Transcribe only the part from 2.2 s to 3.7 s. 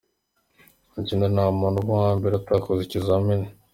atakoze ikizamini.